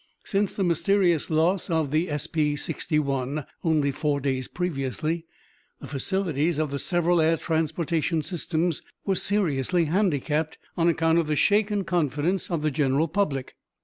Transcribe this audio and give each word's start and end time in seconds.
Since 0.23 0.55
the 0.55 0.63
mysterious 0.63 1.29
loss 1.29 1.69
of 1.69 1.91
the 1.91 2.07
SF 2.07 2.57
61, 2.57 3.45
only 3.63 3.91
four 3.91 4.19
days 4.19 4.47
previously, 4.47 5.27
the 5.79 5.85
facilities 5.85 6.57
of 6.57 6.71
the 6.71 6.79
several 6.79 7.21
air 7.21 7.37
transportation 7.37 8.23
systems 8.23 8.81
were 9.05 9.13
seriously 9.13 9.85
handicapped 9.85 10.57
on 10.75 10.89
account 10.89 11.19
of 11.19 11.27
the 11.27 11.35
shaken 11.35 11.83
confidence 11.83 12.49
of 12.49 12.63
the 12.63 12.71
general 12.71 13.07
public. 13.07 13.53